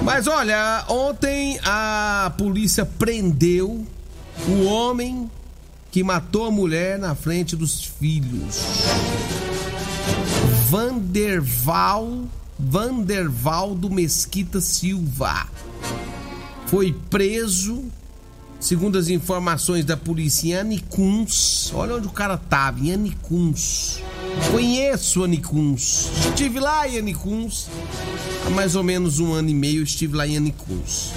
Mas 0.05 0.27
olha, 0.27 0.85
ontem 0.87 1.59
a 1.65 2.33
polícia 2.37 2.85
prendeu 2.85 3.87
o 4.47 4.65
homem 4.65 5.31
que 5.91 6.05
matou 6.05 6.45
a 6.45 6.51
mulher 6.51 6.99
na 6.99 7.15
frente 7.15 7.57
dos 7.57 7.83
filhos. 7.83 8.61
Vanderval 10.69 12.29
Vandervaldo 12.59 13.89
Mesquita 13.89 14.61
Silva 14.61 15.49
foi 16.67 16.95
preso 17.09 17.91
Segundo 18.61 18.99
as 18.99 19.09
informações 19.09 19.87
da 19.87 19.97
polícia 19.97 20.49
em 20.49 20.55
Anicuns, 20.55 21.73
olha 21.75 21.97
onde 21.97 22.07
o 22.07 22.11
cara 22.11 22.37
tava, 22.37 22.79
em 22.79 22.93
Anicuns. 22.93 24.03
Conheço 24.53 25.25
Anicuns. 25.25 26.11
Estive 26.29 26.61
lá 26.61 26.87
em 26.87 26.99
Anicuns. 26.99 27.69
Há 28.47 28.51
mais 28.51 28.77
ou 28.77 28.85
menos 28.85 29.19
um 29.19 29.33
ano 29.33 29.49
e 29.49 29.55
meio 29.55 29.83
estive 29.83 30.15
lá 30.15 30.27
em 30.27 30.37
Anicuns. 30.37 31.11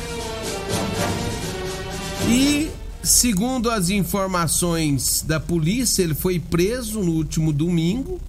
E 2.29 2.71
segundo 3.03 3.69
as 3.69 3.89
informações 3.89 5.21
da 5.27 5.37
polícia, 5.37 6.01
ele 6.01 6.15
foi 6.15 6.39
preso 6.39 7.01
no 7.01 7.11
último 7.11 7.51
domingo 7.51 8.21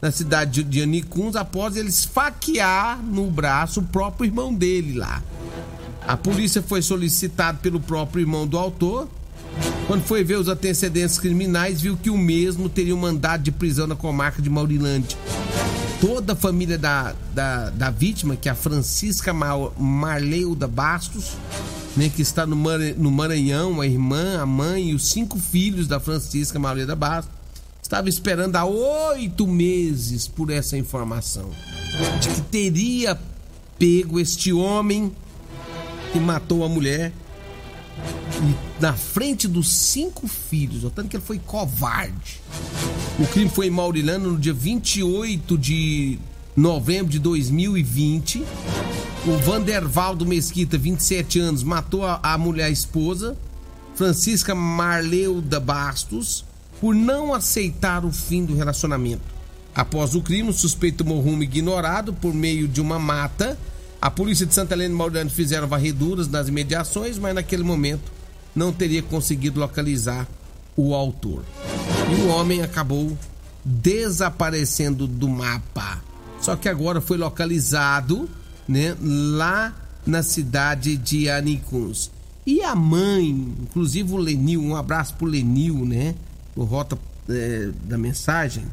na 0.00 0.10
cidade 0.10 0.62
de 0.62 0.80
Anicuns 0.80 1.36
após 1.36 1.76
ele 1.76 1.88
esfaquear 1.88 3.02
no 3.02 3.30
braço 3.30 3.80
o 3.80 3.84
próprio 3.84 4.28
irmão 4.28 4.54
dele 4.54 4.96
lá. 4.96 5.22
A 6.06 6.16
polícia 6.16 6.62
foi 6.62 6.82
solicitada 6.82 7.58
pelo 7.58 7.80
próprio 7.80 8.22
irmão 8.22 8.46
do 8.46 8.58
autor. 8.58 9.08
Quando 9.86 10.02
foi 10.02 10.22
ver 10.22 10.36
os 10.36 10.48
antecedentes 10.48 11.18
criminais, 11.18 11.80
viu 11.80 11.96
que 11.96 12.10
o 12.10 12.16
mesmo 12.16 12.68
teria 12.68 12.94
um 12.94 13.00
mandado 13.00 13.42
de 13.42 13.50
prisão 13.50 13.86
na 13.86 13.96
comarca 13.96 14.40
de 14.40 14.48
Maurilândia. 14.48 15.18
Toda 16.00 16.32
a 16.32 16.36
família 16.36 16.78
da, 16.78 17.14
da, 17.34 17.70
da 17.70 17.90
vítima, 17.90 18.36
que 18.36 18.48
é 18.48 18.52
a 18.52 18.54
Francisca 18.54 19.32
Mar, 19.32 19.58
Marleuda 19.78 20.66
Bastos, 20.66 21.32
né, 21.96 22.08
que 22.14 22.22
está 22.22 22.46
no, 22.46 22.56
no 22.96 23.10
Maranhão, 23.10 23.80
a 23.80 23.86
irmã, 23.86 24.40
a 24.40 24.46
mãe 24.46 24.90
e 24.90 24.94
os 24.94 25.10
cinco 25.10 25.38
filhos 25.38 25.86
da 25.86 26.00
Francisca 26.00 26.58
Marleuda 26.58 26.94
Bastos, 26.94 27.34
estava 27.82 28.08
esperando 28.08 28.54
há 28.56 28.64
oito 28.64 29.46
meses 29.46 30.28
por 30.28 30.50
essa 30.50 30.78
informação 30.78 31.50
de 32.20 32.28
que 32.28 32.40
teria 32.42 33.18
pego 33.78 34.20
este 34.20 34.52
homem 34.52 35.12
que 36.12 36.18
matou 36.18 36.64
a 36.64 36.68
mulher 36.68 37.12
e 38.42 38.80
na 38.80 38.94
frente 38.94 39.46
dos 39.46 39.68
cinco 39.68 40.26
filhos, 40.26 40.82
notando 40.82 41.08
que 41.08 41.16
ele 41.16 41.24
foi 41.24 41.38
covarde. 41.38 42.40
O 43.18 43.26
crime 43.26 43.50
foi 43.50 43.66
em 43.66 43.70
Maurilano 43.70 44.32
no 44.32 44.38
dia 44.38 44.54
28 44.54 45.58
de 45.58 46.18
novembro 46.56 47.12
de 47.12 47.18
2020. 47.18 48.44
O 49.26 49.36
Vandervaldo 49.38 50.24
Mesquita, 50.24 50.78
27 50.78 51.38
anos, 51.38 51.62
matou 51.62 52.06
a, 52.06 52.18
a 52.22 52.38
mulher 52.38 52.64
a 52.64 52.70
esposa, 52.70 53.36
Francisca 53.94 54.54
Marleuda 54.54 55.60
Bastos, 55.60 56.44
por 56.80 56.94
não 56.94 57.34
aceitar 57.34 58.04
o 58.06 58.10
fim 58.10 58.46
do 58.46 58.56
relacionamento. 58.56 59.22
Após 59.74 60.14
o 60.14 60.22
crime, 60.22 60.48
o 60.48 60.54
suspeito 60.54 61.04
rumo 61.04 61.42
ignorado 61.42 62.14
por 62.14 62.32
meio 62.32 62.66
de 62.66 62.80
uma 62.80 62.98
mata 62.98 63.58
a 64.00 64.10
polícia 64.10 64.46
de 64.46 64.54
Santa 64.54 64.74
Helena 64.74 64.94
e 64.94 64.96
Maurano 64.96 65.28
fizeram 65.28 65.68
varreduras 65.68 66.26
nas 66.26 66.48
imediações, 66.48 67.18
mas 67.18 67.34
naquele 67.34 67.62
momento 67.62 68.10
não 68.56 68.72
teria 68.72 69.02
conseguido 69.02 69.60
localizar 69.60 70.26
o 70.74 70.94
autor. 70.94 71.44
E 72.10 72.14
o 72.22 72.28
homem 72.28 72.62
acabou 72.62 73.16
desaparecendo 73.62 75.06
do 75.06 75.28
mapa. 75.28 76.02
Só 76.40 76.56
que 76.56 76.68
agora 76.68 77.02
foi 77.02 77.18
localizado, 77.18 78.28
né, 78.66 78.96
lá 79.02 79.74
na 80.06 80.22
cidade 80.22 80.96
de 80.96 81.28
Anicuns. 81.28 82.10
E 82.46 82.62
a 82.62 82.74
mãe, 82.74 83.28
inclusive 83.28 84.14
o 84.14 84.16
Lenil, 84.16 84.62
um 84.62 84.74
abraço 84.74 85.14
pro 85.14 85.26
Lenil, 85.26 85.84
né? 85.84 86.14
O 86.56 86.64
rota 86.64 86.98
é, 87.28 87.70
da 87.84 87.98
mensagem. 87.98 88.64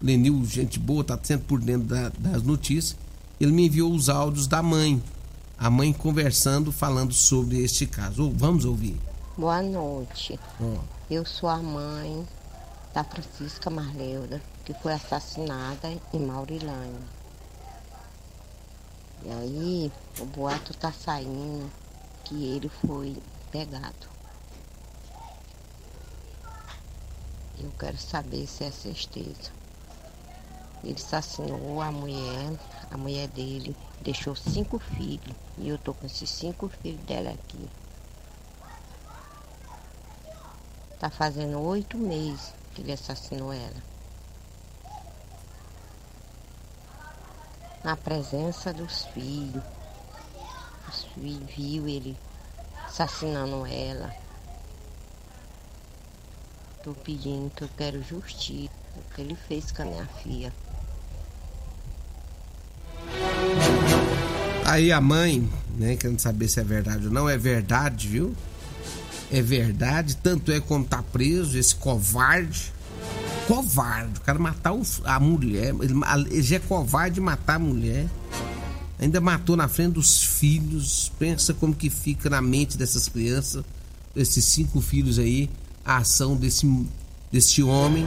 Lenil, 0.00 0.44
gente 0.44 0.78
boa, 0.78 1.02
tá 1.02 1.18
sempre 1.22 1.46
por 1.46 1.58
dentro 1.58 1.88
da, 1.88 2.12
das 2.18 2.42
notícias 2.42 2.94
ele 3.40 3.52
me 3.52 3.66
enviou 3.66 3.92
os 3.92 4.08
áudios 4.08 4.46
da 4.46 4.62
mãe. 4.62 5.02
A 5.56 5.68
mãe 5.68 5.92
conversando, 5.92 6.70
falando 6.70 7.12
sobre 7.12 7.62
este 7.62 7.86
caso. 7.86 8.30
Vamos 8.30 8.64
ouvir. 8.64 9.00
Boa 9.36 9.62
noite. 9.62 10.38
Oh. 10.60 10.78
Eu 11.10 11.24
sou 11.24 11.48
a 11.48 11.58
mãe 11.58 12.26
da 12.92 13.04
Francisca 13.04 13.70
Marleuda, 13.70 14.42
que 14.64 14.74
foi 14.74 14.92
assassinada 14.92 15.88
em 16.12 16.20
Maurilândia. 16.20 17.18
E 19.24 19.30
aí, 19.30 19.92
o 20.20 20.24
boato 20.26 20.72
tá 20.74 20.92
saindo 20.92 21.70
que 22.24 22.34
ele 22.34 22.68
foi 22.68 23.16
pegado. 23.50 24.08
Eu 27.60 27.70
quero 27.78 27.98
saber 27.98 28.46
se 28.46 28.64
é 28.64 28.70
certeza. 28.70 29.50
Ele 30.84 30.94
assassinou 30.94 31.80
a 31.80 31.90
mulher, 31.90 32.52
a 32.90 32.96
mulher 32.96 33.28
dele, 33.28 33.76
deixou 34.00 34.34
cinco 34.34 34.78
filhos. 34.78 35.36
E 35.56 35.68
eu 35.68 35.78
tô 35.78 35.92
com 35.92 36.06
esses 36.06 36.30
cinco 36.30 36.68
filhos 36.68 37.04
dela 37.04 37.30
aqui. 37.30 37.68
Tá 40.98 41.10
fazendo 41.10 41.60
oito 41.60 41.96
meses 41.96 42.52
que 42.74 42.80
ele 42.80 42.92
assassinou 42.92 43.52
ela. 43.52 43.82
Na 47.84 47.96
presença 47.96 48.72
dos 48.72 49.04
filhos. 49.06 49.62
Os 50.88 51.04
filhos 51.04 51.50
viu 51.54 51.86
ele 51.86 52.16
assassinando 52.86 53.66
ela. 53.66 54.14
Tô 56.82 56.94
pedindo 56.94 57.50
que 57.50 57.64
eu 57.64 57.68
quero 57.76 58.02
justiça. 58.02 58.72
O 58.96 59.14
que 59.14 59.20
ele 59.20 59.36
fez 59.36 59.70
com 59.70 59.82
a 59.82 59.84
minha 59.84 60.06
filha. 60.06 60.52
Aí 64.68 64.92
a 64.92 65.00
mãe, 65.00 65.48
né, 65.78 65.96
querendo 65.96 66.20
saber 66.20 66.46
se 66.46 66.60
é 66.60 66.62
verdade 66.62 67.06
ou 67.06 67.10
não, 67.10 67.26
é 67.26 67.38
verdade, 67.38 68.06
viu? 68.06 68.36
É 69.32 69.40
verdade, 69.40 70.14
tanto 70.16 70.52
é 70.52 70.60
como 70.60 70.84
tá 70.84 71.02
preso 71.02 71.56
esse 71.56 71.74
covarde. 71.74 72.70
Covarde, 73.46 74.18
o 74.18 74.20
cara 74.20 74.38
matar 74.38 74.74
a 75.04 75.18
mulher, 75.18 75.74
ele, 75.80 76.42
já 76.42 76.56
é 76.56 76.58
covarde 76.58 77.18
matar 77.18 77.54
a 77.54 77.58
mulher. 77.58 78.06
Ainda 78.98 79.22
matou 79.22 79.56
na 79.56 79.68
frente 79.68 79.94
dos 79.94 80.22
filhos. 80.22 81.10
Pensa 81.18 81.54
como 81.54 81.74
que 81.74 81.88
fica 81.88 82.28
na 82.28 82.42
mente 82.42 82.76
dessas 82.76 83.08
crianças, 83.08 83.64
esses 84.14 84.44
cinco 84.44 84.82
filhos 84.82 85.18
aí, 85.18 85.48
a 85.82 85.96
ação 85.96 86.36
desse, 86.36 86.86
desse 87.32 87.62
homem. 87.62 88.06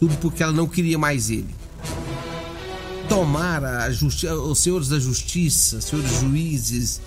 Tudo 0.00 0.16
porque 0.16 0.42
ela 0.42 0.52
não 0.52 0.66
queria 0.66 0.98
mais 0.98 1.30
ele 1.30 1.65
tomara 3.16 3.88
os 3.90 4.58
senhores 4.58 4.88
da 4.88 5.00
justiça, 5.00 5.80
senhores 5.80 6.20
juízes, 6.20 7.00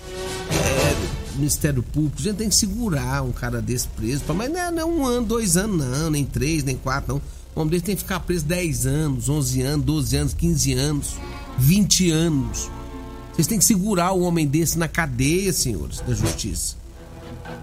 é, 0.50 1.36
Ministério 1.36 1.84
Público, 1.84 2.16
a 2.18 2.22
gente 2.22 2.36
tem 2.36 2.48
que 2.48 2.56
segurar 2.56 3.22
um 3.22 3.30
cara 3.30 3.62
desse 3.62 3.86
preso, 3.86 4.24
mas 4.34 4.50
não 4.50 4.58
é, 4.58 4.70
não 4.72 4.80
é, 4.80 4.84
um 4.84 5.06
ano, 5.06 5.24
dois 5.24 5.56
anos, 5.56 5.86
não, 5.86 6.10
nem 6.10 6.24
três, 6.24 6.64
nem 6.64 6.76
quatro, 6.76 7.14
não. 7.14 7.22
O 7.54 7.60
homem 7.60 7.70
desse 7.70 7.84
tem 7.84 7.94
que 7.94 8.02
ficar 8.02 8.18
preso 8.20 8.44
10 8.44 8.86
anos, 8.86 9.28
11 9.28 9.62
anos, 9.62 9.86
12 9.86 10.16
anos, 10.16 10.34
15 10.34 10.72
anos, 10.72 11.14
20 11.58 12.10
anos. 12.10 12.70
Vocês 13.32 13.46
têm 13.46 13.58
que 13.58 13.64
segurar 13.64 14.12
o 14.12 14.22
homem 14.22 14.46
desse 14.46 14.78
na 14.78 14.88
cadeia, 14.88 15.52
senhores 15.52 16.00
da 16.00 16.14
justiça. 16.14 16.76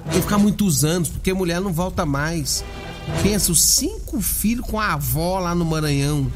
Tem 0.05 0.13
que 0.13 0.21
ficar 0.21 0.37
muitos 0.37 0.85
anos, 0.85 1.09
porque 1.09 1.31
a 1.31 1.35
mulher 1.35 1.59
não 1.59 1.73
volta 1.73 2.05
mais. 2.05 2.63
Pensa, 3.23 3.51
os 3.51 3.61
cinco 3.61 4.21
filhos 4.21 4.65
com 4.65 4.79
a 4.79 4.93
avó 4.93 5.39
lá 5.39 5.53
no 5.53 5.65
Maranhão. 5.65 6.29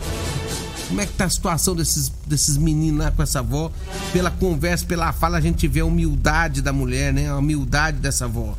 Como 0.92 1.00
é 1.00 1.06
que 1.06 1.14
tá 1.14 1.24
a 1.24 1.30
situação 1.30 1.74
desses, 1.74 2.12
desses 2.28 2.58
meninos 2.58 3.00
lá 3.00 3.12
com 3.12 3.24
essa 3.24 3.40
avó? 3.40 3.72
Pela 4.12 4.30
conversa, 4.30 4.86
pela 4.86 5.14
fala, 5.14 5.38
a 5.38 5.42
gente 5.42 5.66
vê 5.66 5.80
a 5.80 5.86
humildade 5.86 6.62
da 6.62 6.74
mulher, 6.74 7.14
né? 7.14 7.30
A 7.30 7.38
humildade 7.38 8.00
dessa 8.00 8.26
avó. 8.26 8.58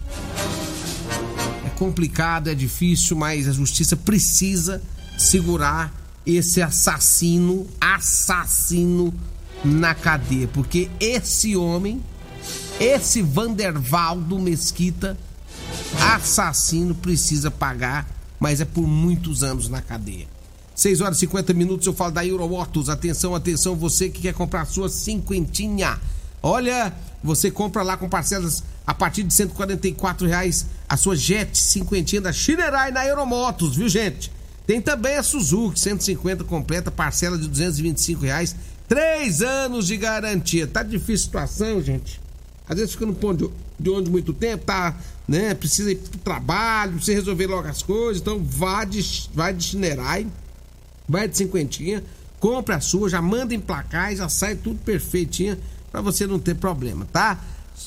É 1.66 1.68
complicado, 1.79 2.49
é 2.49 2.55
difícil, 2.55 3.18
mas 3.18 3.47
a 3.47 3.53
justiça 3.53 3.99
precisa 3.99 4.81
segurar 5.18 5.92
esse 6.25 6.62
assassino, 6.62 7.66
assassino 7.79 9.12
na 9.62 9.95
cadeia, 9.95 10.49
porque 10.49 10.90
esse 10.99 11.55
homem, 11.55 12.03
esse 12.81 13.21
Vandervaldo 13.21 14.38
Mesquita, 14.38 15.18
assassino, 16.01 16.95
precisa 16.95 17.51
pagar, 17.51 18.09
mas 18.40 18.62
é 18.62 18.64
por 18.64 18.87
muitos 18.87 19.42
anos 19.42 19.68
na 19.68 19.83
cadeia. 19.83 20.27
6 20.74 21.00
horas 21.00 21.16
e 21.18 21.20
50 21.20 21.52
minutos, 21.52 21.87
eu 21.87 21.92
falo 21.92 22.12
da 22.12 22.24
Euromotos. 22.24 22.88
Atenção, 22.88 23.35
atenção, 23.35 23.76
você 23.76 24.08
que 24.08 24.22
quer 24.22 24.35
comprar 24.35 24.62
a 24.62 24.66
sua 24.66 24.88
cinquentinha. 24.88 26.00
Olha, 26.42 26.92
você 27.22 27.50
compra 27.50 27.82
lá 27.82 27.96
com 27.96 28.08
parcelas 28.08 28.64
a 28.87 28.94
partir 28.94 29.22
de 29.22 29.32
144 29.32 30.26
reais 30.26 30.66
a 30.88 30.96
sua 30.96 31.14
Jet 31.14 31.56
cinquentinha 31.56 32.20
da 32.20 32.32
Shinerai 32.32 32.90
na 32.90 33.06
Euromotos, 33.06 33.76
viu 33.76 33.88
gente? 33.88 34.32
Tem 34.66 34.80
também 34.80 35.16
a 35.16 35.22
Suzuki 35.22 35.78
150 35.78 36.44
completa, 36.44 36.90
parcela 36.90 37.37
de 37.37 37.48
225 37.48 38.22
reais, 38.22 38.56
três 38.88 39.42
anos 39.42 39.87
de 39.87 39.96
garantia. 39.96 40.66
Tá 40.66 40.82
difícil 40.82 41.14
a 41.14 41.46
situação, 41.46 41.82
gente. 41.82 42.20
Às 42.68 42.76
vezes 42.76 42.92
fica 42.92 43.06
no 43.06 43.14
ponto 43.14 43.52
de 43.78 43.90
onde 43.90 44.11
muito 44.11 44.32
tempo, 44.32 44.64
tá, 44.64 44.96
né? 45.26 45.54
Precisa 45.54 45.92
ir 45.92 45.96
pro 45.96 46.18
trabalho, 46.20 46.94
precisa 46.94 47.18
resolver 47.18 47.46
logo 47.46 47.68
as 47.68 47.82
coisas, 47.82 48.22
então 48.22 48.42
vá 48.42 48.85
de, 48.85 49.28
vai 49.35 49.52
de 49.52 49.64
Shinerai 49.64 50.26
vai 51.09 51.29
de 51.29 51.37
cinquentinha, 51.37 52.03
compra 52.41 52.77
a 52.77 52.81
sua, 52.81 53.09
já 53.09 53.23
manda 53.23 53.55
emplacar 53.55 54.12
e 54.12 54.17
já 54.17 54.29
sai 54.29 54.57
tudo 54.57 54.79
perfeitinho 54.85 55.59
para 55.91 56.01
você 56.01 56.27
não 56.27 56.38
ter 56.38 56.55
problema, 56.57 57.07
tá? 57.12 57.38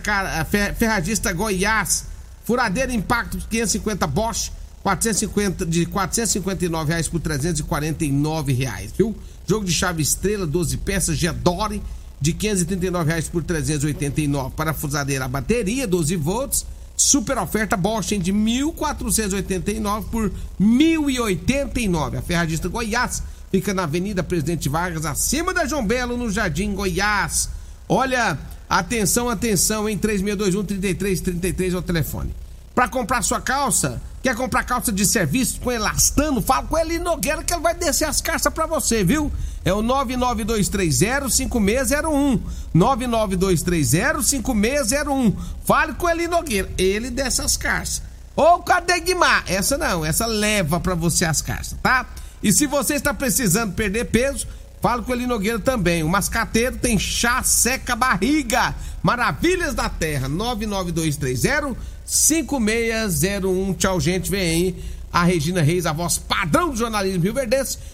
Ferragista 0.78 1.32
Goiás, 1.32 2.04
furadeira 2.44 2.92
impacto 2.92 3.38
550 3.50 4.06
Bosch 4.08 4.52
450, 4.84 5.66
de 5.66 5.86
459 5.86 6.90
reais 6.90 7.08
por 7.08 7.20
349 7.22 8.54
reais, 8.54 8.92
viu? 8.96 9.16
Jogo 9.48 9.66
de 9.66 9.74
chave 9.74 10.04
estrela, 10.04 10.46
12 10.46 10.78
peças, 10.78 11.18
Gedore, 11.18 11.82
de 12.22 12.34
539 12.34 13.10
reais 13.10 13.28
por 13.28 13.42
389. 13.42 14.54
Parafusadeira, 14.56 15.28
bateria, 15.28 15.88
12 15.88 16.16
volts. 16.18 16.66
Super 16.96 17.38
oferta 17.40 17.76
Bosch 17.76 18.12
de 18.20 18.32
1.489 18.32 20.04
por 20.12 20.32
1.089. 20.62 22.20
A 22.20 22.22
Ferradista 22.22 22.68
Goiás 22.68 23.24
fica 23.56 23.74
na 23.74 23.84
Avenida 23.84 24.22
Presidente 24.22 24.68
Vargas, 24.68 25.06
acima 25.06 25.54
da 25.54 25.66
João 25.66 25.86
Belo, 25.86 26.18
no 26.18 26.30
Jardim 26.30 26.76
Goiás. 26.76 27.48
Olha, 27.88 28.38
atenção, 28.70 29.30
atenção, 29.30 29.88
em 29.88 29.98
3621 29.98 30.66
3333 30.66 31.74
é 31.74 31.78
o 31.78 31.82
telefone. 31.82 32.36
Para 32.74 32.90
comprar 32.90 33.22
sua 33.22 33.40
calça, 33.40 34.02
quer 34.22 34.36
comprar 34.36 34.64
calça 34.64 34.92
de 34.92 35.06
serviço 35.06 35.62
com 35.62 35.72
elastano? 35.72 36.42
Fala 36.42 36.68
com 36.68 36.78
ele 36.78 37.00
Nogueira 37.00 37.42
que 37.44 37.54
ele 37.54 37.62
vai 37.62 37.74
descer 37.74 38.04
as 38.04 38.20
calças 38.20 38.54
para 38.54 38.66
você, 38.66 39.06
viu? 39.06 39.32
É 39.64 39.72
o 39.72 39.82
992305601. 39.82 42.42
992305601. 42.76 45.34
Fale 45.64 45.94
com 45.94 46.10
ele 46.10 46.28
Nogueira, 46.28 46.70
ele 46.78 47.10
desce 47.10 47.42
as 47.42 47.56
calças. 47.56 48.02
Ou 48.36 48.60
cadê 48.60 49.00
Guimar? 49.00 49.46
Essa 49.48 49.78
não, 49.78 50.04
essa 50.04 50.26
leva 50.26 50.78
para 50.78 50.94
você 50.94 51.24
as 51.24 51.42
calças, 51.42 51.78
tá? 51.82 52.06
E 52.44 52.52
se 52.54 52.68
você 52.68 52.96
está 52.96 53.14
precisando 53.14 53.74
perder 53.74 54.06
peso, 54.06 54.48
Falo 54.86 55.02
com 55.02 55.14
ele 55.14 55.26
Nogueira 55.26 55.58
também. 55.58 56.04
O 56.04 56.08
mascateiro 56.08 56.78
tem 56.78 57.00
chá 57.00 57.42
seca 57.42 57.96
barriga. 57.96 58.76
Maravilhas 59.02 59.74
da 59.74 59.90
Terra. 59.90 60.30
99230 60.30 61.76
5601. 62.06 63.74
Tchau, 63.74 64.00
gente. 64.00 64.30
Vem 64.30 64.42
aí 64.42 64.84
a 65.12 65.24
Regina 65.24 65.64
Reis, 65.64 65.88
a 65.88 65.92
voz 65.92 66.20
padrão 66.20 66.70
do 66.70 66.76
jornalismo 66.78 67.24
Rio. 67.24 67.34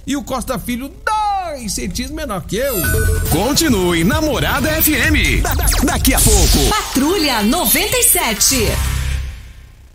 E 0.06 0.18
o 0.18 0.24
Costa 0.24 0.60
Filho, 0.60 0.92
dois 1.06 1.72
centímetros 1.72 2.12
menor 2.12 2.42
que 2.42 2.58
eu. 2.58 2.76
Continue 3.30 4.04
Namorada 4.04 4.70
FM. 4.82 5.42
Da 5.44 5.54
daqui 5.94 6.14
a 6.14 6.20
pouco. 6.20 6.70
Patrulha 6.70 7.42
97. 7.42 9.01